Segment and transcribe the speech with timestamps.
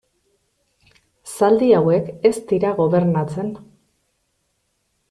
[1.35, 3.55] Zaldi hauek ez dira gobernatzen.